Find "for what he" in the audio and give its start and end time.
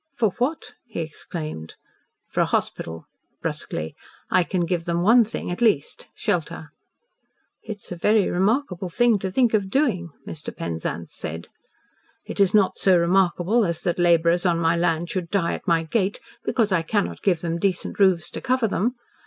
0.17-0.99